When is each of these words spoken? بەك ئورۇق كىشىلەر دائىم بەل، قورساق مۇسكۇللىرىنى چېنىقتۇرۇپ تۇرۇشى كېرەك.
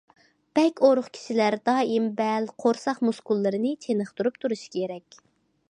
بەك 0.59 0.79
ئورۇق 0.87 1.09
كىشىلەر 1.17 1.57
دائىم 1.69 2.07
بەل، 2.21 2.49
قورساق 2.65 3.05
مۇسكۇللىرىنى 3.09 3.75
چېنىقتۇرۇپ 3.87 4.43
تۇرۇشى 4.47 4.73
كېرەك. 4.77 5.21